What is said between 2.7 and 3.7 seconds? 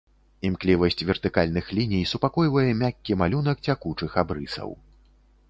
мяккі малюнак